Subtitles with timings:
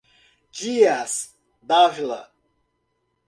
[0.57, 1.13] Dias
[1.67, 2.21] d'Ávila